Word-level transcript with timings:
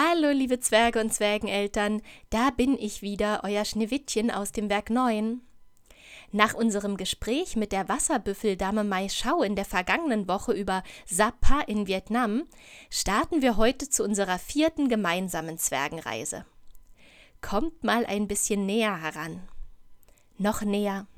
Hallo, 0.00 0.30
liebe 0.30 0.60
Zwerge 0.60 1.00
und 1.00 1.12
Zwergeneltern, 1.12 2.02
da 2.30 2.50
bin 2.50 2.78
ich 2.78 3.02
wieder, 3.02 3.40
euer 3.42 3.64
Schneewittchen 3.64 4.30
aus 4.30 4.52
dem 4.52 4.70
Werk 4.70 4.90
9. 4.90 5.40
Nach 6.30 6.54
unserem 6.54 6.96
Gespräch 6.96 7.56
mit 7.56 7.72
der 7.72 7.88
Wasserbüffeldame 7.88 8.84
Mai 8.84 9.08
Shao 9.08 9.42
in 9.42 9.56
der 9.56 9.64
vergangenen 9.64 10.28
Woche 10.28 10.52
über 10.52 10.84
Sapa 11.04 11.62
in 11.62 11.88
Vietnam 11.88 12.44
starten 12.90 13.42
wir 13.42 13.56
heute 13.56 13.88
zu 13.88 14.04
unserer 14.04 14.38
vierten 14.38 14.88
gemeinsamen 14.88 15.58
Zwergenreise. 15.58 16.44
Kommt 17.40 17.82
mal 17.82 18.06
ein 18.06 18.28
bisschen 18.28 18.66
näher 18.66 19.02
heran. 19.02 19.48
Noch 20.36 20.62
näher. 20.62 21.08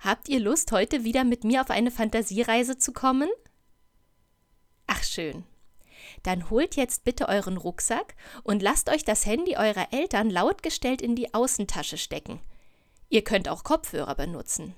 Habt 0.00 0.30
ihr 0.30 0.40
Lust, 0.40 0.72
heute 0.72 1.04
wieder 1.04 1.24
mit 1.24 1.44
mir 1.44 1.60
auf 1.60 1.68
eine 1.68 1.90
Fantasiereise 1.90 2.78
zu 2.78 2.94
kommen? 2.94 3.28
Ach 4.86 5.02
schön. 5.02 5.44
Dann 6.22 6.50
holt 6.50 6.76
jetzt 6.76 7.04
bitte 7.04 7.28
euren 7.28 7.56
Rucksack 7.56 8.14
und 8.42 8.62
lasst 8.62 8.88
euch 8.88 9.04
das 9.04 9.26
Handy 9.26 9.56
eurer 9.56 9.88
Eltern 9.92 10.30
lautgestellt 10.30 11.02
in 11.02 11.16
die 11.16 11.34
Außentasche 11.34 11.98
stecken. 11.98 12.40
Ihr 13.08 13.22
könnt 13.22 13.48
auch 13.48 13.64
Kopfhörer 13.64 14.14
benutzen. 14.14 14.74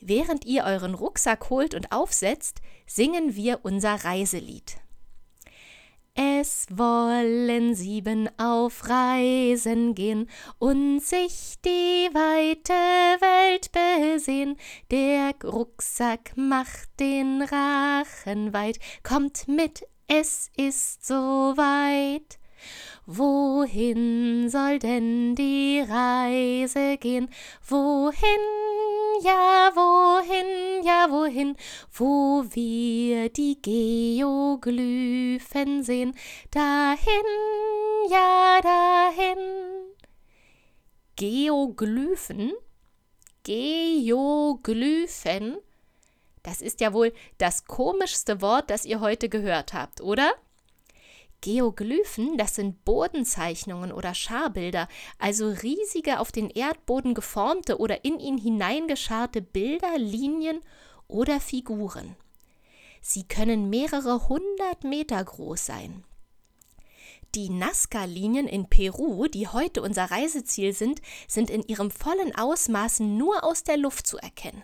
Während 0.00 0.44
ihr 0.44 0.64
euren 0.64 0.94
Rucksack 0.94 1.48
holt 1.48 1.74
und 1.74 1.92
aufsetzt, 1.92 2.60
singen 2.86 3.36
wir 3.36 3.60
unser 3.62 4.04
Reiselied. 4.04 4.78
Es 6.14 6.66
wollen 6.70 7.74
sieben 7.74 8.28
auf 8.38 8.86
Reisen 8.86 9.94
gehen 9.94 10.28
und 10.58 11.00
sich 11.00 11.54
die 11.64 12.10
weite 12.12 12.72
Welt 12.72 13.70
besehen. 13.72 14.58
Der 14.90 15.32
Rucksack 15.42 16.32
macht 16.36 16.90
den 17.00 17.40
Rachen 17.40 18.52
weit, 18.52 18.78
kommt 19.02 19.48
mit, 19.48 19.86
es 20.20 20.50
ist 20.56 21.06
so 21.06 21.54
weit. 21.56 22.38
Wohin 23.06 24.50
soll 24.50 24.78
denn 24.78 25.34
die 25.34 25.80
Reise 25.80 26.98
gehen? 26.98 27.30
Wohin, 27.66 28.44
ja, 29.22 29.72
wohin, 29.74 30.84
ja, 30.84 31.10
wohin? 31.10 31.56
Wo 31.92 32.44
wir 32.50 33.30
die 33.30 33.60
Geoglyphen 33.62 35.82
sehen? 35.82 36.14
Dahin, 36.50 37.24
ja, 38.10 38.60
dahin. 38.62 39.38
Geoglyphen? 41.16 42.52
Geoglyphen? 43.44 45.56
Das 46.42 46.60
ist 46.60 46.80
ja 46.80 46.92
wohl 46.92 47.12
das 47.38 47.66
komischste 47.66 48.40
Wort, 48.40 48.70
das 48.70 48.84
ihr 48.84 49.00
heute 49.00 49.28
gehört 49.28 49.74
habt, 49.74 50.00
oder? 50.00 50.32
Geoglyphen, 51.40 52.38
das 52.38 52.54
sind 52.54 52.84
Bodenzeichnungen 52.84 53.92
oder 53.92 54.14
Scharbilder, 54.14 54.88
also 55.18 55.48
riesige 55.48 56.20
auf 56.20 56.30
den 56.30 56.50
Erdboden 56.50 57.14
geformte 57.14 57.78
oder 57.78 58.04
in 58.04 58.20
ihn 58.20 58.38
hineingescharte 58.38 59.42
Bilder, 59.42 59.98
Linien 59.98 60.60
oder 61.08 61.40
Figuren. 61.40 62.16
Sie 63.00 63.24
können 63.24 63.68
mehrere 63.68 64.28
hundert 64.28 64.84
Meter 64.84 65.22
groß 65.22 65.66
sein. 65.66 66.04
Die 67.34 67.48
Nazca-Linien 67.48 68.46
in 68.46 68.68
Peru, 68.68 69.26
die 69.26 69.48
heute 69.48 69.82
unser 69.82 70.10
Reiseziel 70.10 70.72
sind, 70.72 71.00
sind 71.26 71.50
in 71.50 71.62
ihrem 71.62 71.90
vollen 71.90 72.34
Ausmaß 72.36 73.00
nur 73.00 73.42
aus 73.42 73.64
der 73.64 73.78
Luft 73.78 74.06
zu 74.06 74.18
erkennen. 74.18 74.62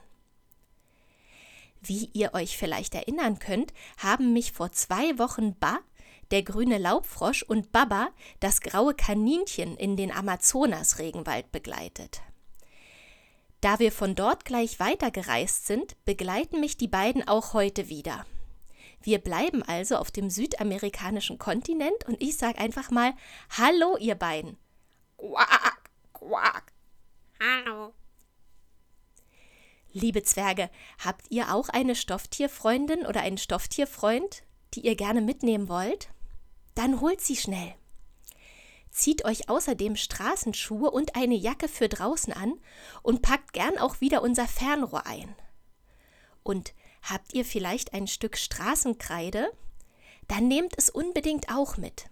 Wie 1.88 2.10
ihr 2.12 2.34
euch 2.34 2.58
vielleicht 2.58 2.94
erinnern 2.94 3.38
könnt, 3.38 3.72
haben 3.96 4.34
mich 4.34 4.52
vor 4.52 4.72
zwei 4.72 5.18
Wochen 5.18 5.58
Ba, 5.58 5.78
der 6.30 6.42
grüne 6.42 6.76
Laubfrosch 6.76 7.42
und 7.42 7.72
Baba, 7.72 8.10
das 8.40 8.60
graue 8.60 8.92
Kaninchen, 8.92 9.74
in 9.74 9.96
den 9.96 10.12
Amazonas-Regenwald 10.12 11.50
begleitet. 11.50 12.20
Da 13.62 13.78
wir 13.78 13.90
von 13.90 14.14
dort 14.14 14.44
gleich 14.44 14.78
weitergereist 14.78 15.66
sind, 15.66 15.96
begleiten 16.04 16.60
mich 16.60 16.76
die 16.76 16.88
beiden 16.88 17.26
auch 17.26 17.54
heute 17.54 17.88
wieder. 17.88 18.26
Wir 19.02 19.18
bleiben 19.18 19.62
also 19.62 19.96
auf 19.96 20.10
dem 20.10 20.28
südamerikanischen 20.28 21.38
Kontinent 21.38 22.06
und 22.06 22.20
ich 22.22 22.36
sage 22.36 22.58
einfach 22.58 22.90
mal 22.90 23.14
Hallo, 23.56 23.96
ihr 23.96 24.14
beiden. 24.14 24.58
Quack, 25.16 25.90
quack. 26.12 26.72
Hallo. 27.40 27.94
Liebe 29.92 30.22
Zwerge, 30.22 30.70
habt 31.02 31.26
ihr 31.30 31.54
auch 31.54 31.70
eine 31.70 31.94
Stofftierfreundin 31.94 33.06
oder 33.06 33.22
einen 33.22 33.38
Stofftierfreund, 33.38 34.42
die 34.74 34.80
ihr 34.80 34.96
gerne 34.96 35.22
mitnehmen 35.22 35.68
wollt? 35.68 36.10
Dann 36.74 37.00
holt 37.00 37.20
sie 37.20 37.36
schnell. 37.36 37.74
Zieht 38.90 39.24
euch 39.24 39.48
außerdem 39.48 39.96
Straßenschuhe 39.96 40.90
und 40.90 41.16
eine 41.16 41.34
Jacke 41.34 41.68
für 41.68 41.88
draußen 41.88 42.32
an 42.32 42.54
und 43.02 43.22
packt 43.22 43.52
gern 43.52 43.78
auch 43.78 44.00
wieder 44.00 44.22
unser 44.22 44.46
Fernrohr 44.46 45.06
ein. 45.06 45.34
Und 46.42 46.74
habt 47.02 47.32
ihr 47.32 47.44
vielleicht 47.44 47.94
ein 47.94 48.06
Stück 48.06 48.36
Straßenkreide? 48.36 49.50
Dann 50.26 50.48
nehmt 50.48 50.74
es 50.76 50.90
unbedingt 50.90 51.48
auch 51.50 51.76
mit. 51.76 52.06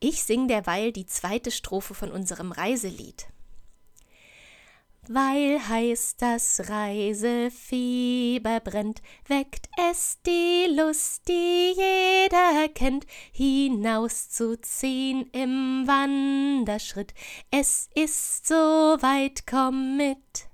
Ich 0.00 0.24
sing 0.24 0.48
derweil 0.48 0.92
die 0.92 1.06
zweite 1.06 1.50
Strophe 1.50 1.94
von 1.94 2.10
unserem 2.10 2.52
Reiselied 2.52 3.26
weil 5.08 5.58
heiß 5.68 6.16
das 6.16 6.68
Reisefieber 6.68 8.60
brennt, 8.60 9.02
weckt 9.26 9.68
es 9.90 10.18
die 10.24 10.66
Lust, 10.74 11.28
die 11.28 11.74
jeder 11.76 12.68
kennt, 12.68 13.06
hinauszuziehen 13.32 15.28
im 15.32 15.84
Wanderschritt. 15.86 17.14
Es 17.50 17.88
ist 17.94 18.46
so 18.46 18.54
weit, 18.54 19.46
komm 19.46 19.96
mit. 19.96 20.51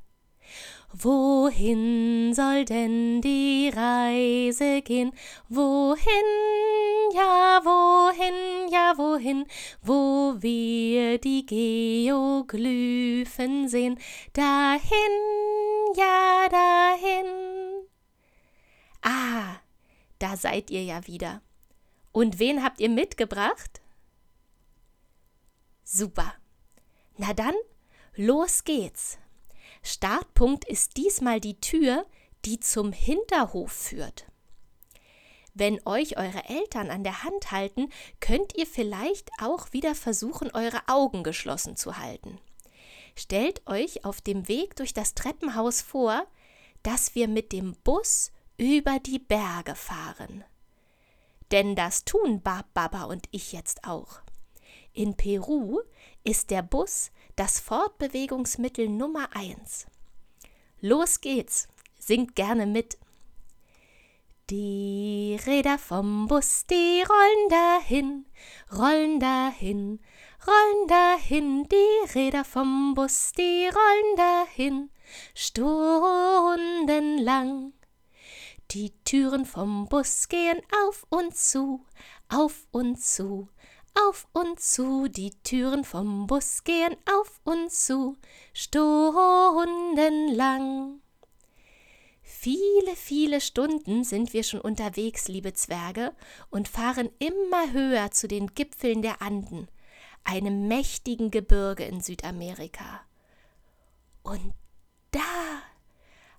Wohin 0.91 2.32
soll 2.34 2.65
denn 2.65 3.21
die 3.21 3.69
Reise 3.69 4.81
gehen? 4.81 5.12
Wohin, 5.50 6.00
ja, 7.12 7.60
wohin, 7.62 8.72
ja, 8.72 8.94
wohin? 8.97 9.44
Wo 9.82 10.37
wir 10.41 11.19
die 11.19 11.44
Geoglyphen 11.44 13.69
sehen? 13.69 13.99
Dahin, 14.32 14.81
ja, 15.94 16.49
dahin. 16.49 17.26
Ah, 19.03 19.56
da 20.19 20.38
seid 20.38 20.70
ihr 20.70 20.84
ja 20.84 21.06
wieder. 21.06 21.43
Und 22.12 22.38
wen 22.38 22.65
habt 22.65 22.81
ihr 22.81 22.88
mitgebracht? 22.88 23.82
Super. 25.84 26.32
Na 27.19 27.34
dann, 27.34 27.56
los 28.16 28.65
geht's. 28.65 29.19
Startpunkt 29.88 30.66
ist 30.66 30.97
diesmal 30.97 31.41
die 31.41 31.60
Tür, 31.60 32.04
die 32.44 32.60
zum 32.60 32.93
Hinterhof 32.93 33.72
führt. 33.72 34.26
Wenn 35.54 35.81
euch 35.87 36.19
eure 36.19 36.44
Eltern 36.49 36.91
an 36.91 37.03
der 37.03 37.25
Hand 37.25 37.50
halten, 37.50 37.88
könnt 38.21 38.54
ihr 38.54 38.66
vielleicht 38.66 39.31
auch 39.41 39.72
wieder 39.72 39.94
versuchen, 39.94 40.50
eure 40.53 40.81
Augen 40.87 41.25
geschlossen 41.25 41.76
zu 41.76 41.97
halten. 41.99 42.38
Stellt 43.16 43.66
euch 43.66 44.04
auf 44.04 44.21
dem 44.21 44.47
Weg 44.47 44.76
durch 44.76 44.93
das 44.93 45.15
Treppenhaus 45.15 45.81
vor, 45.81 46.26
dass 46.82 47.15
wir 47.15 47.26
mit 47.26 47.50
dem 47.50 47.75
Bus 47.82 48.31
über 48.59 49.00
die 49.00 49.19
Berge 49.19 49.75
fahren. 49.75 50.44
Denn 51.50 51.75
das 51.75 52.05
tun 52.05 52.43
Bab 52.43 52.72
Baba 52.75 53.05
und 53.05 53.26
ich 53.31 53.53
jetzt 53.53 53.84
auch. 53.84 54.20
In 54.93 55.16
Peru 55.16 55.81
ist 56.28 56.50
der 56.50 56.62
Bus 56.62 57.11
das 57.37 57.59
Fortbewegungsmittel 57.59 58.87
Nummer 58.87 59.31
eins. 59.34 59.87
Los 60.82 61.23
geht's, 61.23 61.69
singt 61.99 62.37
gerne 62.37 62.67
mit. 62.67 62.99
Die 64.50 65.38
Räder 65.47 65.79
vom 65.79 66.26
Bus, 66.29 66.67
die 66.69 67.02
rollen 67.02 67.49
dahin, 67.49 68.26
rollen 68.70 69.20
dahin, 69.20 70.00
rollen 70.47 70.88
dahin, 70.88 71.67
die 71.69 72.11
Räder 72.14 72.44
vom 72.44 72.93
Bus, 72.94 73.32
die 73.32 73.67
rollen 73.67 74.17
dahin, 74.17 74.91
stundenlang. 75.35 76.52
Die 78.70 78.93
Türen 79.05 79.47
vom 79.47 79.88
Bus 79.88 80.29
gehen 80.29 80.61
auf 80.85 81.06
und 81.08 81.35
zu, 81.35 81.87
auf 82.29 82.67
und 82.70 83.00
zu, 83.00 83.49
auf 84.06 84.29
und 84.33 84.61
zu, 84.61 85.09
die 85.09 85.31
Türen 85.43 85.85
vom 85.85 86.27
Bus 86.27 86.65
gehen 86.65 86.97
auf 87.11 87.41
und 87.45 87.73
zu, 87.73 88.17
stundenlang. 88.53 91.00
Viele, 92.23 92.95
viele 92.95 93.41
Stunden 93.41 94.05
sind 94.05 94.33
wir 94.33 94.45
schon 94.45 94.61
unterwegs, 94.61 95.29
liebe 95.29 95.55
Zwerge, 95.55 96.12
und 96.50 96.69
fahren 96.69 97.09
immer 97.19 97.73
höher 97.73 98.11
zu 98.11 98.29
den 98.29 98.55
Gipfeln 98.55 99.03
der 99.03 99.23
Anden, 99.23 99.69
einem 100.25 100.69
mächtigen 100.69 101.31
Gebirge 101.31 101.85
in 101.85 102.00
Südamerika. 102.00 103.00
Und 104.23 104.53
da, 105.11 105.21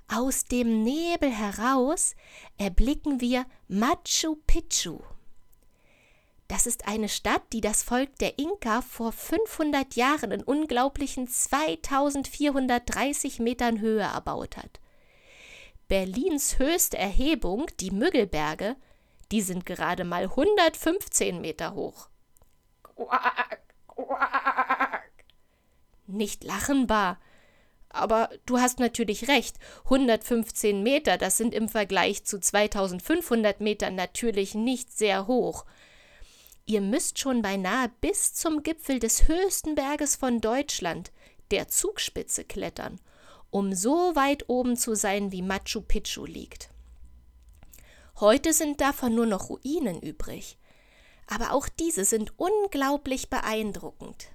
aus 0.07 0.45
dem 0.45 0.83
Nebel 0.83 1.31
heraus, 1.31 2.15
erblicken 2.57 3.19
wir 3.19 3.45
Machu 3.67 4.35
Picchu. 4.47 4.99
Das 6.49 6.65
ist 6.65 6.87
eine 6.87 7.09
Stadt, 7.09 7.43
die 7.53 7.61
das 7.61 7.83
Volk 7.83 8.17
der 8.17 8.39
Inka 8.39 8.81
vor 8.81 9.11
500 9.11 9.95
Jahren 9.95 10.31
in 10.31 10.41
unglaublichen 10.43 11.27
2430 11.27 13.39
Metern 13.39 13.79
Höhe 13.79 14.01
erbaut 14.01 14.57
hat. 14.57 14.79
Berlins 15.87 16.57
höchste 16.57 16.97
Erhebung, 16.97 17.67
die 17.79 17.91
Müggelberge, 17.91 18.75
die 19.31 19.41
sind 19.41 19.67
gerade 19.67 20.05
mal 20.05 20.23
115 20.23 21.39
Meter 21.39 21.75
hoch. 21.75 22.09
Nicht 26.07 26.43
lachenbar. 26.43 27.19
Aber 27.89 28.31
du 28.47 28.57
hast 28.57 28.79
natürlich 28.79 29.27
recht, 29.27 29.57
115 29.83 30.81
Meter, 30.81 31.19
das 31.19 31.37
sind 31.37 31.53
im 31.53 31.69
Vergleich 31.69 32.23
zu 32.23 32.39
2500 32.39 33.61
Metern 33.61 33.93
natürlich 33.93 34.55
nicht 34.55 34.97
sehr 34.97 35.27
hoch. 35.27 35.65
Ihr 36.69 36.81
müsst 36.81 37.17
schon 37.17 37.41
beinahe 37.41 37.89
bis 37.99 38.35
zum 38.35 38.61
Gipfel 38.61 38.99
des 38.99 39.27
höchsten 39.27 39.73
Berges 39.73 40.15
von 40.15 40.39
Deutschland, 40.39 41.11
der 41.49 41.67
Zugspitze, 41.67 42.45
klettern, 42.45 43.01
um 43.49 43.73
so 43.73 44.15
weit 44.15 44.47
oben 44.49 44.77
zu 44.77 44.93
sein, 44.93 45.31
wie 45.31 45.41
Machu 45.41 45.81
Picchu 45.81 46.25
liegt. 46.25 46.69
Heute 48.19 48.53
sind 48.53 48.81
davon 48.81 49.15
nur 49.15 49.25
noch 49.25 49.49
Ruinen 49.49 49.99
übrig, 49.99 50.59
aber 51.25 51.53
auch 51.53 51.67
diese 51.69 52.05
sind 52.05 52.37
unglaublich 52.37 53.31
beeindruckend. 53.31 54.27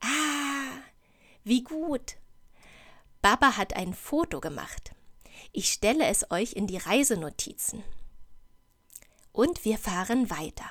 Ah, 0.00 0.82
wie 1.44 1.64
gut. 1.64 2.16
Baba 3.22 3.56
hat 3.56 3.74
ein 3.74 3.94
Foto 3.94 4.38
gemacht. 4.38 4.91
Ich 5.50 5.72
stelle 5.72 6.06
es 6.06 6.30
euch 6.30 6.52
in 6.52 6.66
die 6.66 6.76
Reisenotizen. 6.76 7.82
Und 9.32 9.64
wir 9.64 9.78
fahren 9.78 10.30
weiter. 10.30 10.70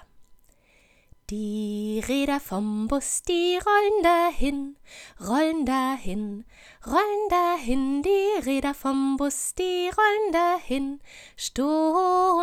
Die 1.29 2.03
Räder 2.07 2.39
vom 2.41 2.87
Bus, 2.87 3.21
die 3.23 3.57
rollen 3.57 4.03
dahin, 4.03 4.77
rollen 5.21 5.65
dahin, 5.65 6.45
rollen 6.85 7.29
dahin, 7.29 8.03
die 8.03 8.41
Räder 8.45 8.73
vom 8.73 9.15
Bus, 9.15 9.53
die 9.55 9.89
rollen 9.89 10.33
dahin, 10.33 10.99
stundenlang. 11.37 12.41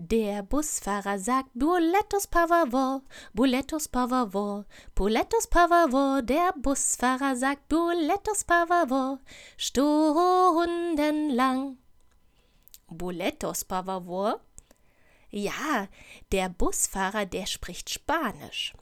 Der 0.00 0.44
Busfahrer 0.44 1.18
sagt 1.18 1.50
Bulettos 1.54 2.28
pavavor, 2.28 3.02
Bulettos 3.32 3.88
pavavor, 3.88 4.64
Bulettos 4.94 5.48
pavavor. 5.48 6.22
Der 6.22 6.52
Busfahrer 6.52 7.34
sagt 7.34 7.68
Bulettos 7.68 8.44
pavavor, 8.44 9.18
stundenlang. 9.56 11.78
Bulettos 12.86 13.64
pavavor? 13.64 14.40
Ja, 15.30 15.88
der 16.30 16.48
Busfahrer, 16.48 17.26
der 17.26 17.46
spricht 17.46 17.90
Spanisch. 17.90 18.74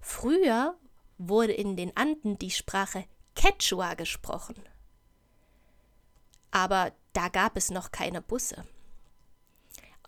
Früher 0.00 0.76
wurde 1.18 1.54
in 1.54 1.74
den 1.74 1.96
Anden 1.96 2.38
die 2.38 2.52
Sprache 2.52 3.06
Quechua 3.34 3.94
gesprochen. 3.94 4.62
Aber 6.52 6.92
da 7.12 7.28
gab 7.28 7.56
es 7.56 7.72
noch 7.72 7.90
keine 7.90 8.22
Busse. 8.22 8.64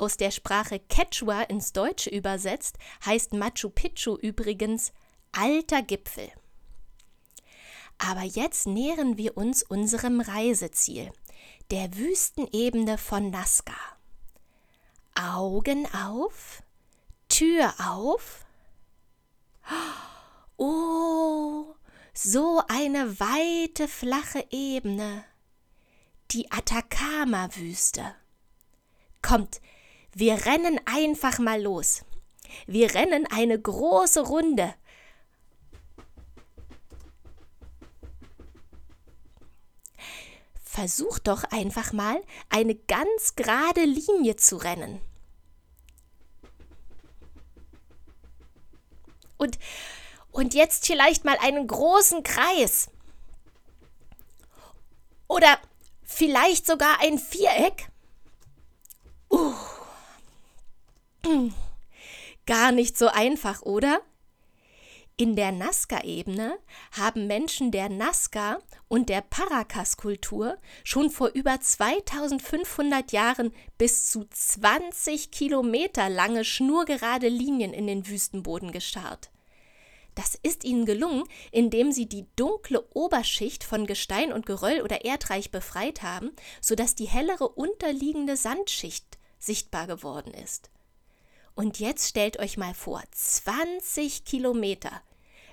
Aus 0.01 0.17
der 0.17 0.31
Sprache 0.31 0.81
Quechua 0.81 1.43
ins 1.43 1.75
Deutsche 1.75 2.09
übersetzt 2.09 2.79
heißt 3.05 3.35
Machu 3.35 3.69
Picchu 3.69 4.17
übrigens 4.17 4.95
alter 5.31 5.83
Gipfel. 5.83 6.33
Aber 7.99 8.23
jetzt 8.23 8.67
nähern 8.67 9.19
wir 9.19 9.37
uns 9.37 9.63
unserem 9.63 10.23
Reiseziel, 10.23 11.13
der 11.71 11.95
Wüstenebene 11.95 12.97
von 12.97 13.29
Nazca. 13.29 13.77
Augen 15.15 15.87
auf, 15.93 16.63
Tür 17.29 17.75
auf. 17.87 18.47
Oh, 20.57 21.75
so 22.15 22.63
eine 22.69 23.21
weite, 23.21 23.87
flache 23.87 24.47
Ebene. 24.51 25.25
Die 26.31 26.51
Atacama-Wüste. 26.51 28.15
Kommt, 29.21 29.61
wir 30.13 30.45
rennen 30.47 30.81
einfach 30.87 31.39
mal 31.39 31.61
los. 31.61 32.05
Wir 32.67 32.95
rennen 32.95 33.27
eine 33.31 33.61
große 33.61 34.21
Runde. 34.21 34.75
Versuch 40.65 41.19
doch 41.19 41.45
einfach 41.45 41.93
mal, 41.93 42.23
eine 42.49 42.75
ganz 42.75 43.35
gerade 43.37 43.85
Linie 43.85 44.37
zu 44.37 44.57
rennen. 44.57 45.01
Und, 49.37 49.59
und 50.31 50.55
jetzt 50.55 50.87
vielleicht 50.87 51.25
mal 51.25 51.39
einen 51.39 51.67
großen 51.67 52.23
Kreis. 52.23 52.89
Oder 55.29 55.59
vielleicht 56.03 56.67
sogar 56.67 57.01
ein 57.01 57.19
Viereck. 57.19 57.91
Gar 62.47 62.73
nicht 62.73 62.97
so 62.97 63.09
einfach, 63.09 63.63
oder? 63.63 64.01
In 65.21 65.37
der 65.37 65.53
Nazca-Ebene 65.53 66.59
haben 66.93 67.27
Menschen 67.27 67.71
der 67.71 67.91
Nazca 67.91 68.59
und 68.89 69.11
der 69.11 69.21
Paracas-Kultur 69.21 70.57
schon 70.83 71.11
vor 71.11 71.29
über 71.35 71.61
2500 71.61 73.13
Jahren 73.13 73.53
bis 73.77 74.07
zu 74.11 74.25
20 74.25 75.31
Kilometer 75.31 76.09
lange 76.09 76.43
schnurgerade 76.43 77.29
Linien 77.29 77.75
in 77.75 77.87
den 77.87 78.09
Wüstenboden 78.09 78.73
gestarrt. 78.73 79.31
Das 80.15 80.39
ist 80.43 80.65
ihnen 80.65 80.87
gelungen, 80.87 81.25
indem 81.53 81.93
sie 81.93 82.07
die 82.07 82.25
dunkle 82.37 82.83
Oberschicht 82.95 83.63
von 83.63 83.87
Gestein 83.87 84.33
und 84.33 84.47
Geröll 84.47 84.81
oder 84.81 85.05
Erdreich 85.05 85.51
befreit 85.51 86.03
haben, 86.03 86.33
sodass 86.63 86.95
die 86.95 87.09
hellere 87.09 87.49
unterliegende 87.49 88.37
Sandschicht 88.37 89.19
sichtbar 89.39 89.87
geworden 89.87 90.33
ist. 90.33 90.71
Und 91.61 91.79
jetzt 91.79 92.09
stellt 92.09 92.39
euch 92.39 92.57
mal 92.57 92.73
vor, 92.73 93.03
20 93.13 94.25
Kilometer. 94.25 95.03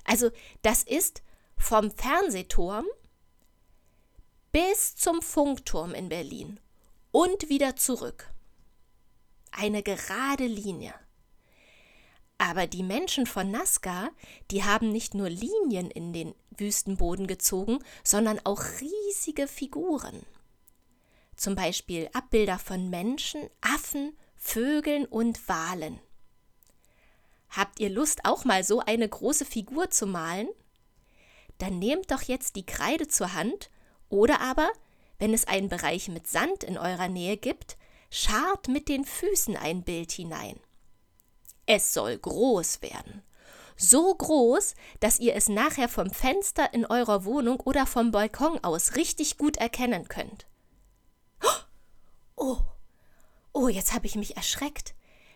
Also 0.06 0.32
das 0.62 0.84
ist 0.84 1.22
vom 1.58 1.92
Fernsehturm 1.92 2.86
bis 4.54 4.96
zum 4.96 5.22
Funkturm 5.22 5.94
in 5.94 6.08
Berlin 6.08 6.62
und 7.12 7.50
wieder 7.50 7.76
zurück. 7.76 8.32
Eine 9.52 9.84
gerade 9.84 10.46
Linie. 10.46 10.94
Aber 12.38 12.68
die 12.68 12.84
Menschen 12.84 13.26
von 13.26 13.52
Nazca, 13.52 14.10
die 14.50 14.64
haben 14.64 14.94
nicht 14.94 15.14
nur 15.14 15.30
Linien 15.30 15.92
in 15.92 16.14
den 16.14 16.34
Wüstenboden 16.52 17.28
gezogen, 17.28 17.80
sondern 18.06 18.40
auch 18.46 18.64
riesige 18.80 19.46
Figuren. 19.46 20.26
Zum 21.36 21.56
Beispiel 21.56 22.10
Abbilder 22.14 22.60
von 22.60 22.90
Menschen, 22.90 23.50
Affen, 23.60 24.16
Vögeln 24.38 25.06
und 25.06 25.48
Walen. 25.50 26.00
Habt 27.50 27.80
ihr 27.80 27.90
Lust, 27.90 28.22
auch 28.24 28.46
mal 28.46 28.64
so 28.64 28.80
eine 28.80 29.08
große 29.08 29.46
Figur 29.46 29.90
zu 29.90 30.06
malen? 30.06 30.50
Dann 31.58 31.80
nehmt 31.80 32.12
doch 32.12 32.22
jetzt 32.22 32.56
die 32.56 32.66
Kreide 32.66 33.08
zur 33.08 33.34
Hand 33.34 33.70
oder 34.10 34.42
aber, 34.42 34.70
wenn 35.20 35.34
es 35.34 35.48
einen 35.48 35.70
Bereich 35.70 36.08
mit 36.08 36.28
Sand 36.28 36.64
in 36.64 36.78
eurer 36.78 37.08
Nähe 37.08 37.38
gibt, 37.38 37.78
schart 38.10 38.68
mit 38.68 38.88
den 38.88 39.06
Füßen 39.06 39.58
ein 39.58 39.84
Bild 39.84 40.12
hinein. 40.12 40.60
Es 41.66 41.94
soll 41.94 42.18
groß 42.18 42.82
werden. 42.82 43.24
So 43.76 44.14
groß, 44.14 44.76
dass 45.00 45.20
ihr 45.20 45.36
es 45.36 45.50
nachher 45.50 45.90
vom 45.90 46.10
Fenster 46.10 46.74
in 46.74 46.86
eurer 46.86 47.26
Wohnung 47.26 47.60
oder 47.60 47.86
vom 47.86 48.12
Balkon 48.12 48.64
aus 48.64 48.96
richtig 48.96 49.38
gut 49.38 49.58
erkennen 49.58 50.08
könnt. 50.08 50.48
Oh, 52.36 52.58
Oh, 53.60 53.70
jetzt 53.70 53.92
habe 53.96 54.06
ich 54.06 54.16
mich 54.16 54.38
erschreckt. 54.38 54.94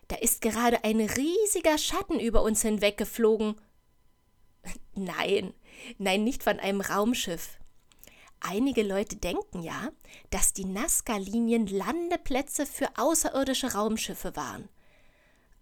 Da 0.08 0.16
ist 0.16 0.42
gerade 0.42 0.84
ein 0.84 1.00
riesiger 1.00 1.80
Schatten 1.80 2.20
über 2.20 2.44
uns 2.44 2.62
hinweggeflogen. 2.62 3.56
Nein, 4.94 5.56
nein, 5.98 6.24
nicht 6.24 6.44
von 6.44 6.60
einem 6.60 6.82
Raumschiff. 6.82 7.58
Einige 8.40 8.84
Leute 8.84 9.16
denken 9.16 9.63
ja, 9.63 9.90
dass 10.30 10.54
die 10.54 10.66
Nazca-Linien 10.66 11.66
Landeplätze 11.66 12.68
für 12.68 12.90
außerirdische 12.96 13.74
Raumschiffe 13.74 14.36
waren. 14.36 14.70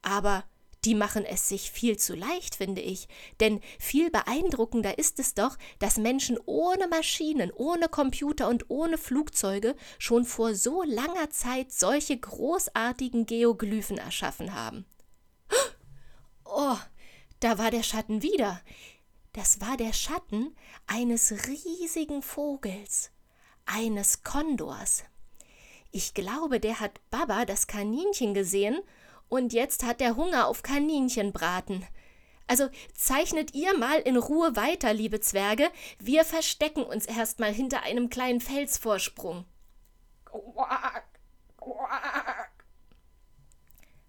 Aber 0.01 0.43
die 0.85 0.95
machen 0.95 1.25
es 1.25 1.49
sich 1.49 1.71
viel 1.71 1.97
zu 1.97 2.15
leicht, 2.15 2.55
finde 2.55 2.81
ich. 2.81 3.07
Denn 3.39 3.59
viel 3.79 4.09
beeindruckender 4.09 4.97
ist 4.97 5.19
es 5.19 5.33
doch, 5.33 5.57
dass 5.79 5.97
Menschen 5.97 6.37
ohne 6.45 6.87
Maschinen, 6.87 7.51
ohne 7.51 7.89
Computer 7.89 8.47
und 8.47 8.69
ohne 8.69 8.97
Flugzeuge 8.97 9.75
schon 9.97 10.25
vor 10.25 10.55
so 10.55 10.83
langer 10.83 11.29
Zeit 11.29 11.71
solche 11.71 12.17
großartigen 12.17 13.25
Geoglyphen 13.25 13.97
erschaffen 13.97 14.53
haben. 14.53 14.85
Oh, 16.51 16.77
da 17.41 17.59
war 17.59 17.69
der 17.69 17.83
Schatten 17.83 18.23
wieder. 18.23 18.59
Das 19.33 19.61
war 19.61 19.77
der 19.77 19.93
Schatten 19.93 20.55
eines 20.87 21.31
riesigen 21.47 22.23
Vogels, 22.23 23.11
eines 23.67 24.23
Kondors. 24.23 25.03
Ich 25.91 26.15
glaube, 26.15 26.59
der 26.59 26.79
hat 26.79 26.99
Baba 27.11 27.45
das 27.45 27.67
Kaninchen 27.67 28.33
gesehen 28.33 28.81
und 29.29 29.53
jetzt 29.53 29.83
hat 29.83 30.01
er 30.01 30.15
Hunger 30.15 30.47
auf 30.47 30.63
Kaninchenbraten. 30.63 31.85
Also 32.47 32.67
zeichnet 32.95 33.53
ihr 33.53 33.77
mal 33.77 33.99
in 33.99 34.17
Ruhe 34.17 34.55
weiter, 34.55 34.91
liebe 34.91 35.19
Zwerge. 35.19 35.69
Wir 35.99 36.25
verstecken 36.25 36.83
uns 36.83 37.05
erstmal 37.05 37.53
hinter 37.53 37.83
einem 37.83 38.09
kleinen 38.09 38.41
Felsvorsprung. 38.41 39.45
Quack, 40.25 41.07
quack. 41.57 42.51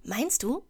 Meinst 0.03 0.43
du? 0.43 0.65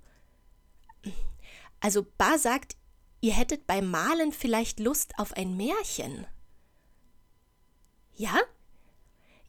Also 1.78 2.04
Ba 2.18 2.38
sagt, 2.38 2.76
ihr 3.20 3.32
hättet 3.32 3.68
beim 3.68 3.88
Malen 3.88 4.32
vielleicht 4.32 4.80
Lust 4.80 5.18
auf 5.18 5.32
ein 5.34 5.56
Märchen. 5.56 6.26
Ja? 8.14 8.36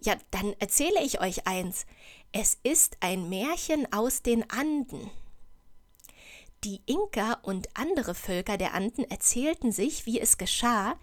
Ja, 0.04 0.16
dann 0.32 0.54
erzähle 0.60 1.04
ich 1.04 1.22
euch 1.22 1.48
eins. 1.48 1.86
Es 2.32 2.58
ist 2.64 2.98
ein 3.02 3.30
Märchen 3.30 3.92
aus 3.94 4.24
den 4.24 4.50
Anden. 4.50 5.12
Die 6.64 6.82
Inka 6.86 7.34
und 7.44 7.70
andere 7.76 8.16
Völker 8.16 8.58
der 8.58 8.74
Anden 8.74 9.10
erzählten 9.10 9.72
sich, 9.72 10.06
wie 10.06 10.20
es 10.20 10.38
geschah, 10.38 10.96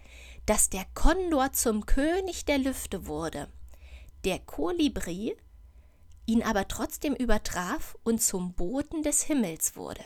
dass 0.47 0.71
der 0.71 0.85
Kondor 0.95 1.53
zum 1.53 1.87
König 1.87 2.45
der 2.45 2.59
Lüfte 2.59 3.07
wurde, 3.07 3.49
der 4.25 4.39
Kolibri 4.39 5.37
ihn 6.27 6.43
aber 6.43 6.69
trotzdem 6.69 7.15
übertraf 7.15 7.97
und 8.03 8.23
zum 8.23 8.55
Boten 8.55 9.03
des 9.03 9.23
Himmels 9.23 9.77
wurde. 9.77 10.05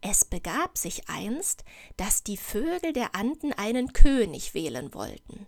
Es 0.00 0.24
begab 0.24 0.78
sich 0.78 1.08
einst, 1.08 1.64
dass 1.96 2.22
die 2.22 2.36
Vögel 2.36 2.92
der 2.92 3.14
Anden 3.14 3.52
einen 3.52 3.92
König 3.92 4.54
wählen 4.54 4.94
wollten. 4.94 5.46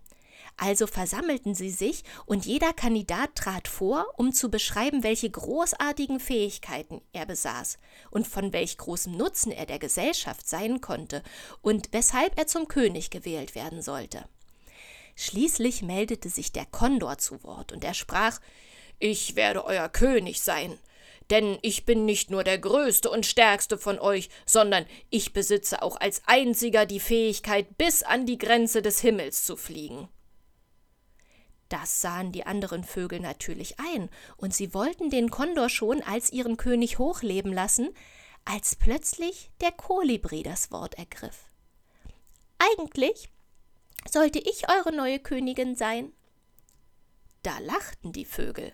Also 0.63 0.87
versammelten 0.87 1.55
sie 1.55 1.71
sich 1.71 2.05
und 2.27 2.45
jeder 2.45 2.75
Kandidat 2.75 3.35
trat 3.35 3.67
vor, 3.67 4.05
um 4.19 4.35
zu 4.35 4.51
beschreiben, 4.51 5.03
welche 5.03 5.31
großartigen 5.31 6.21
Fähigkeiten 6.21 7.01
er 7.15 7.25
besaß 7.25 7.79
und 8.11 8.29
von 8.29 8.53
welch 8.53 8.77
großem 8.77 9.17
Nutzen 9.17 9.53
er 9.53 9.65
der 9.65 9.79
Gesellschaft 9.79 10.47
sein 10.47 10.83
konnte 10.83 11.23
und 11.63 11.89
weshalb 11.93 12.39
er 12.39 12.47
zum 12.47 12.69
König 12.69 13.09
gewählt 13.09 13.55
werden 13.55 13.81
sollte. 13.81 14.27
Schließlich 15.17 15.81
meldete 15.81 16.29
sich 16.29 16.53
der 16.53 16.67
Kondor 16.67 17.17
zu 17.17 17.43
Wort 17.43 17.73
und 17.73 17.83
er 17.83 17.95
sprach 17.95 18.39
Ich 18.99 19.37
werde 19.37 19.65
euer 19.65 19.89
König 19.89 20.43
sein, 20.43 20.79
denn 21.31 21.57
ich 21.63 21.87
bin 21.87 22.05
nicht 22.05 22.31
nur 22.31 22.45
der 22.45 22.59
größte 22.59 23.09
und 23.09 23.25
stärkste 23.25 23.79
von 23.79 23.99
euch, 23.99 24.29
sondern 24.45 24.85
ich 25.09 25.33
besitze 25.33 25.81
auch 25.81 25.99
als 25.99 26.21
einziger 26.27 26.85
die 26.85 27.01
Fähigkeit, 27.01 27.79
bis 27.79 28.03
an 28.03 28.27
die 28.27 28.37
Grenze 28.37 28.83
des 28.83 29.01
Himmels 29.01 29.47
zu 29.47 29.57
fliegen. 29.57 30.11
Das 31.71 32.01
sahen 32.01 32.33
die 32.33 32.45
anderen 32.45 32.83
Vögel 32.83 33.21
natürlich 33.21 33.79
ein, 33.79 34.11
und 34.37 34.53
sie 34.53 34.75
wollten 34.75 35.09
den 35.09 35.31
Kondor 35.31 35.69
schon 35.69 36.03
als 36.03 36.33
ihren 36.33 36.57
König 36.57 36.99
hochleben 36.99 37.53
lassen, 37.53 37.95
als 38.45 38.75
plötzlich 38.75 39.51
der 39.61 39.71
Kolibri 39.71 40.43
das 40.43 40.73
Wort 40.73 40.99
ergriff. 40.99 41.45
Eigentlich 42.59 43.31
sollte 44.11 44.41
ich 44.41 44.69
eure 44.69 44.93
neue 44.93 45.21
Königin 45.21 45.77
sein. 45.77 46.13
Da 47.45 47.57
lachten 47.61 48.13
die 48.13 48.25
Vögel. 48.25 48.73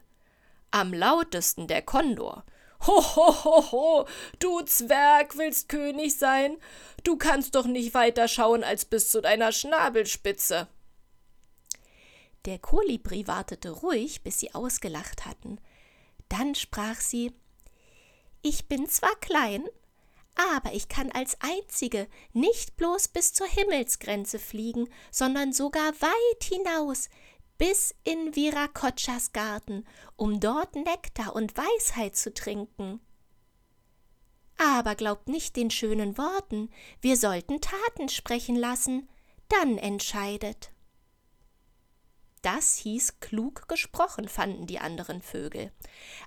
Am 0.71 0.95
lautesten 0.95 1.67
der 1.67 1.83
Kondor. 1.83 2.45
Ho, 2.87 3.03
ho, 3.17 3.45
ho, 3.45 3.73
ho, 3.73 4.09
du 4.39 4.63
Zwerg 4.63 5.37
willst 5.37 5.69
König 5.69 6.19
sein? 6.19 6.57
Du 7.05 7.17
kannst 7.17 7.55
doch 7.55 7.67
nicht 7.67 7.93
weiter 7.93 8.27
schauen 8.27 8.65
als 8.65 8.87
bis 8.87 9.11
zu 9.11 9.21
deiner 9.21 9.53
Schnabelspitze. 9.53 10.69
Der 12.47 12.61
Kolibri 12.61 13.27
wartete 13.27 13.71
ruhig, 13.71 14.23
bis 14.23 14.39
sie 14.39 14.55
ausgelacht 14.55 15.27
hatten. 15.27 15.61
Dann 16.29 16.55
sprach 16.55 17.01
sie 17.01 17.33
Ich 18.41 18.69
bin 18.69 18.89
zwar 18.89 19.15
klein, 19.17 19.65
aber 20.37 20.73
ich 20.73 20.89
kann 20.89 21.11
als 21.11 21.37
einzige 21.41 22.07
nicht 22.33 22.77
bloß 22.77 23.09
bis 23.09 23.33
zur 23.33 23.49
Himmelsgrenze 23.49 24.39
fliegen, 24.39 24.89
sondern 25.11 25.53
sogar 25.53 25.93
weit 26.01 26.45
hinaus, 26.45 27.09
bis 27.59 27.95
in 28.05 28.37
Virakotschas 28.37 29.33
Garten, 29.33 29.85
um 30.15 30.39
dort 30.39 30.77
Nektar 30.77 31.35
und 31.35 31.57
Weisheit 31.57 32.15
zu 32.17 32.33
trinken. 32.33 33.01
Aber 34.59 34.95
glaubt 34.95 35.29
nicht 35.29 35.57
den 35.57 35.71
schönen 35.71 36.17
Worten, 36.17 36.71
wir 37.01 37.17
sollten 37.17 37.61
Taten 37.61 38.09
sprechen 38.09 38.57
lassen, 38.57 39.09
dann 39.49 39.79
entscheidet. 39.79 40.71
Das 42.43 42.77
hieß 42.77 43.19
klug 43.21 43.67
gesprochen, 43.67 44.29
fanden 44.29 44.67
die 44.67 44.79
anderen 44.79 45.21
Vögel. 45.21 45.73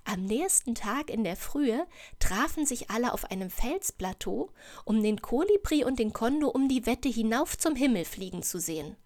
Am 0.03 0.25
nächsten 0.25 0.75
Tag 0.75 1.09
in 1.09 1.23
der 1.23 1.37
Frühe 1.37 1.87
trafen 2.19 2.65
sich 2.65 2.89
alle 2.89 3.13
auf 3.13 3.25
einem 3.31 3.49
Felsplateau, 3.49 4.51
um 4.85 5.01
den 5.01 5.21
Kolibri 5.21 5.83
und 5.85 5.99
den 5.99 6.11
Kondor 6.11 6.55
um 6.55 6.67
die 6.67 6.85
Wette 6.85 7.09
hinauf 7.09 7.57
zum 7.57 7.75
Himmel 7.75 8.05
fliegen 8.05 8.43
zu 8.43 8.59
sehen. 8.59 8.97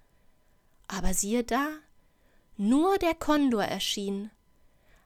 Aber 0.88 1.14
siehe 1.14 1.44
da, 1.44 1.68
nur 2.58 2.98
der 2.98 3.16
Kondor 3.16 3.64
erschien. 3.64 4.32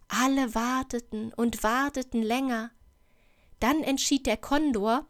Alle 0.08 0.56
warteten 0.56 1.34
und 1.34 1.64
warteten 1.64 2.22
länger. 2.22 2.72
Dann 3.60 3.84
entschied 3.84 4.26
der 4.26 4.38
Kondor, 4.38 5.06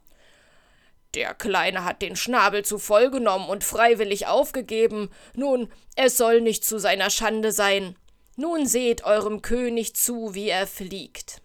der 1.14 1.34
Kleine 1.34 1.84
hat 1.84 2.02
den 2.02 2.16
Schnabel 2.16 2.64
zu 2.64 2.80
voll 2.80 3.10
genommen 3.10 3.50
und 3.50 3.64
freiwillig 3.64 4.28
aufgegeben. 4.28 5.10
Nun, 5.34 5.72
es 5.96 6.18
soll 6.18 6.42
nicht 6.42 6.66
zu 6.66 6.80
seiner 6.80 7.10
Schande 7.10 7.52
sein. 7.52 7.96
Nun 8.36 8.68
seht 8.68 9.04
eurem 9.04 9.42
König 9.42 9.96
zu, 9.96 10.36
wie 10.36 10.50
er 10.50 10.68
fliegt. 10.68 11.42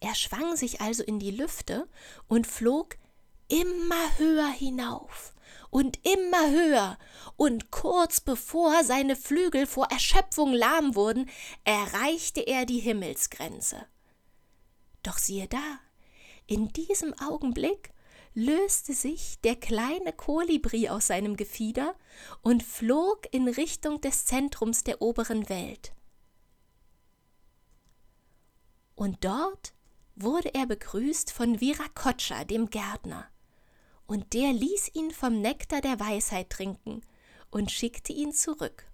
Er 0.00 0.14
schwang 0.14 0.56
sich 0.56 0.80
also 0.80 1.02
in 1.02 1.18
die 1.18 1.32
Lüfte 1.32 1.86
und 2.28 2.46
flog 2.46 2.96
immer 3.48 4.18
höher 4.18 4.48
hinauf 4.48 5.34
und 5.70 5.98
immer 6.04 6.50
höher, 6.50 6.98
und 7.36 7.70
kurz 7.70 8.20
bevor 8.20 8.84
seine 8.84 9.16
Flügel 9.16 9.66
vor 9.66 9.86
Erschöpfung 9.90 10.52
lahm 10.52 10.94
wurden, 10.94 11.30
erreichte 11.64 12.40
er 12.40 12.66
die 12.66 12.80
Himmelsgrenze. 12.80 13.86
Doch 15.02 15.18
siehe 15.18 15.46
da, 15.46 15.78
in 16.46 16.68
diesem 16.68 17.14
Augenblick 17.20 17.92
löste 18.34 18.94
sich 18.94 19.40
der 19.40 19.56
kleine 19.56 20.12
Kolibri 20.12 20.88
aus 20.88 21.08
seinem 21.08 21.36
Gefieder 21.36 21.94
und 22.42 22.62
flog 22.62 23.26
in 23.32 23.48
Richtung 23.48 24.00
des 24.00 24.24
Zentrums 24.24 24.84
der 24.84 25.02
oberen 25.02 25.48
Welt. 25.48 25.92
Und 28.94 29.24
dort 29.24 29.72
wurde 30.14 30.54
er 30.54 30.66
begrüßt 30.66 31.32
von 31.32 31.60
Viracocha, 31.60 32.44
dem 32.44 32.68
Gärtner, 32.68 33.26
und 34.06 34.34
der 34.34 34.52
ließ 34.52 34.94
ihn 34.94 35.10
vom 35.10 35.40
Nektar 35.40 35.80
der 35.80 35.98
Weisheit 35.98 36.50
trinken 36.50 37.00
und 37.50 37.70
schickte 37.70 38.12
ihn 38.12 38.32
zurück. 38.32 38.86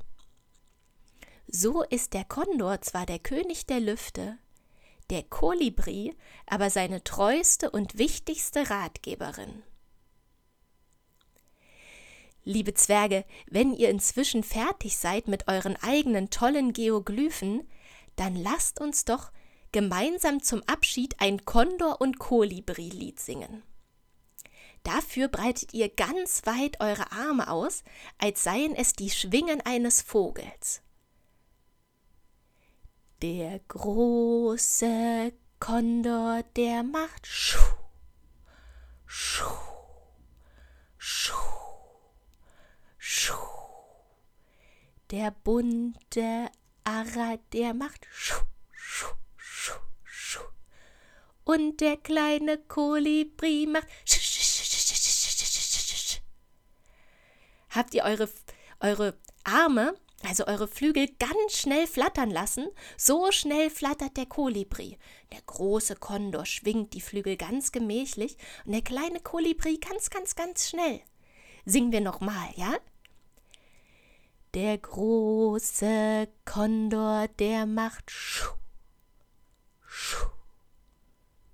So 1.48 1.82
ist 1.82 2.12
der 2.12 2.24
Kondor 2.24 2.80
zwar 2.82 3.06
der 3.06 3.18
König 3.18 3.66
der 3.66 3.80
Lüfte, 3.80 4.38
der 5.10 5.22
Kolibri 5.22 6.16
aber 6.46 6.70
seine 6.70 7.04
treueste 7.04 7.70
und 7.70 7.98
wichtigste 7.98 8.70
Ratgeberin. 8.70 9.62
Liebe 12.44 12.74
Zwerge, 12.74 13.24
wenn 13.50 13.74
ihr 13.74 13.90
inzwischen 13.90 14.44
fertig 14.44 14.96
seid 14.96 15.26
mit 15.26 15.48
euren 15.48 15.76
eigenen 15.82 16.30
tollen 16.30 16.72
Geoglyphen, 16.72 17.68
dann 18.14 18.36
lasst 18.36 18.80
uns 18.80 19.04
doch 19.04 19.32
gemeinsam 19.72 20.42
zum 20.42 20.62
Abschied 20.66 21.16
ein 21.18 21.44
Kondor- 21.44 22.00
und 22.00 22.18
Kolibri-Lied 22.18 23.18
singen. 23.18 23.62
Dafür 24.84 25.26
breitet 25.26 25.74
ihr 25.74 25.88
ganz 25.88 26.46
weit 26.46 26.80
eure 26.80 27.10
Arme 27.10 27.50
aus, 27.50 27.82
als 28.18 28.44
seien 28.44 28.76
es 28.76 28.92
die 28.92 29.10
Schwingen 29.10 29.60
eines 29.62 30.00
Vogels. 30.00 30.82
Der 33.22 33.60
große 33.60 35.32
Kondor, 35.58 36.42
der 36.54 36.82
macht 36.82 37.26
schuh, 37.26 37.58
schuh, 39.06 39.46
schuh, 40.98 41.34
schuh. 42.98 43.34
Der 45.10 45.30
bunte 45.30 46.50
Arra, 46.84 47.38
der 47.54 47.72
macht 47.72 48.06
schuh, 48.12 48.44
schuh, 48.70 49.14
schuh, 49.34 49.80
schuh. 50.04 50.52
Und 51.44 51.80
der 51.80 51.96
kleine 51.96 52.58
Kolibri 52.58 53.66
macht 53.66 53.88
schuh, 54.04 54.20
schuh, 54.20 54.42
schuh, 54.42 54.62
schuh, 54.62 54.92
schuh, 54.92 55.96
schuh. 55.96 56.20
Habt 57.70 57.94
ihr 57.94 58.04
eure, 58.04 58.28
eure 58.80 59.18
Arme 59.42 59.98
also 60.22 60.46
eure 60.46 60.66
Flügel 60.66 61.08
ganz 61.18 61.58
schnell 61.58 61.86
flattern 61.86 62.30
lassen, 62.30 62.68
so 62.96 63.30
schnell 63.32 63.70
flattert 63.70 64.16
der 64.16 64.26
Kolibri. 64.26 64.98
Der 65.32 65.40
große 65.42 65.96
Kondor 65.96 66.46
schwingt 66.46 66.94
die 66.94 67.00
Flügel 67.00 67.36
ganz 67.36 67.72
gemächlich 67.72 68.36
und 68.64 68.72
der 68.72 68.82
kleine 68.82 69.20
Kolibri 69.20 69.78
ganz, 69.78 70.10
ganz, 70.10 70.34
ganz 70.34 70.68
schnell. 70.68 71.00
Singen 71.64 71.92
wir 71.92 72.00
nochmal, 72.00 72.48
ja? 72.56 72.76
Der 74.54 74.78
große 74.78 76.28
Kondor, 76.44 77.28
der 77.38 77.66
macht 77.66 78.10
Schuh, 78.10 78.54
Schuh, 79.84 80.30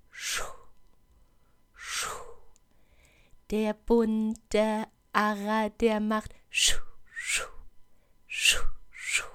Schuh, 0.09 0.43
Schuh. 1.73 2.09
Der 3.51 3.73
bunte 3.73 4.87
Arrer, 5.11 5.69
der 5.71 5.99
macht 5.99 6.33
Schuh, 6.49 6.79
Schuh, 7.13 7.43
Schuh, 8.35 8.65
Schuh. 8.89 9.25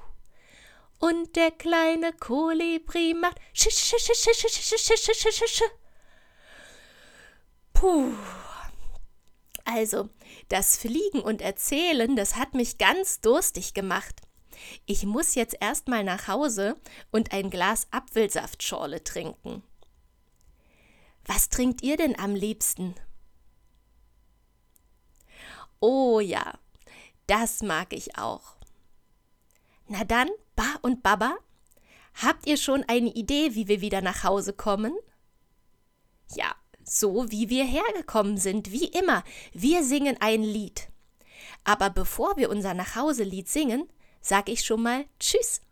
Und 0.99 1.37
der 1.37 1.53
kleine 1.53 2.13
Kolibri 2.13 3.15
macht 3.15 3.39
Sch, 3.53 3.71
Sch, 3.71 3.95
Sch, 3.97 4.13
Sch, 4.13 4.35
Sch, 4.35 4.49
Sch, 4.49 4.77
Sch, 4.77 4.97
Sch, 4.97 5.15
Sch, 5.15 5.33
Sch, 5.33 5.47
Sch. 5.47 5.63
Puh. 7.73 8.13
Also, 9.65 10.09
das 10.49 10.77
Fliegen 10.77 11.21
und 11.21 11.43
Erzählen, 11.43 12.17
das 12.17 12.35
hat 12.35 12.55
mich 12.55 12.77
ganz 12.77 13.21
durstig 13.21 13.73
gemacht. 13.73 14.21
Ich 14.85 15.05
muss 15.05 15.37
jetzt 15.37 15.57
erstmal 15.61 16.03
nach 16.03 16.27
Hause 16.27 16.75
und 17.13 17.31
ein 17.31 17.51
Glas 17.51 17.87
Apfelsaftschorle 17.93 19.05
trinken. 19.05 19.63
Was 21.25 21.51
trinkt 21.51 21.83
ihr 21.85 21.97
denn 21.97 22.19
am 22.19 22.35
liebsten? 22.35 22.97
Oh 25.79 26.19
ja, 26.19 26.59
das 27.29 27.63
mag 27.63 27.93
ich 27.93 28.19
auch. 28.19 28.58
Na 29.89 30.05
dann, 30.05 30.29
Ba 30.55 30.77
und 30.83 31.03
Baba, 31.03 31.37
habt 32.15 32.47
ihr 32.47 32.59
schon 32.59 32.85
eine 32.89 33.09
Idee, 33.09 33.55
wie 33.55 33.69
wir 33.69 33.81
wieder 33.81 34.03
nach 34.03 34.23
Hause 34.23 34.53
kommen? 34.53 34.95
Ja, 36.35 36.55
so 36.85 37.31
wie 37.31 37.49
wir 37.49 37.65
hergekommen 37.65 38.37
sind, 38.37 38.71
wie 38.71 38.87
immer. 38.87 39.25
Wir 39.53 39.83
singen 39.83 40.17
ein 40.21 40.43
Lied. 40.43 40.89
Aber 41.65 41.89
bevor 41.89 42.37
wir 42.37 42.51
unser 42.51 42.75
Nachhauselied 42.75 43.49
singen, 43.49 43.89
sag 44.21 44.51
ich 44.51 44.65
schon 44.65 44.83
mal 44.83 45.07
Tschüss. 45.19 45.63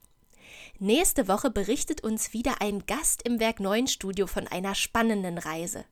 Nächste 0.79 1.29
Woche 1.29 1.51
berichtet 1.51 2.03
uns 2.03 2.33
wieder 2.33 2.61
ein 2.61 2.87
Gast 2.87 3.23
im 3.23 3.39
Werk 3.39 3.61
9 3.61 3.87
Studio 3.87 4.27
von 4.27 4.47
einer 4.47 4.75
spannenden 4.75 5.39
Reise. 5.39 5.85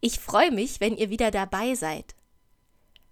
Ich 0.00 0.18
freue 0.18 0.52
mich, 0.52 0.80
wenn 0.80 0.96
ihr 0.96 1.10
wieder 1.10 1.30
dabei 1.30 1.74
seid. 1.74 2.14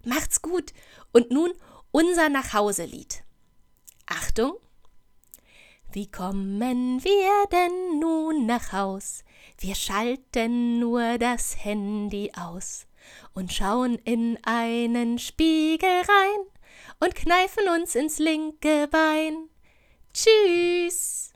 Macht's 0.04 0.42
gut 0.42 0.73
und 1.12 1.30
nun 1.30 1.52
unser 1.90 2.28
Nachhauselied. 2.28 3.25
Achtung! 4.37 4.59
Wie 5.93 6.11
kommen 6.11 7.02
wir 7.02 7.47
denn 7.50 7.99
nun 7.99 8.45
nach 8.45 8.71
Haus? 8.71 9.25
Wir 9.59 9.75
schalten 9.75 10.78
nur 10.78 11.16
das 11.16 11.64
Handy 11.64 12.31
aus 12.37 12.87
und 13.33 13.50
schauen 13.50 13.95
in 14.05 14.38
einen 14.43 15.19
Spiegel 15.19 15.88
rein 15.88 16.47
und 17.00 17.14
kneifen 17.14 17.66
uns 17.81 17.95
ins 17.95 18.19
linke 18.19 18.88
Bein. 18.88 19.49
Tschüss! 20.12 21.33